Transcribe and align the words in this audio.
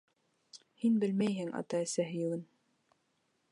Һин 0.83 0.95
белмәйһең 1.03 1.53
ата-әсә 1.61 2.09
һөйөүен. 2.13 2.43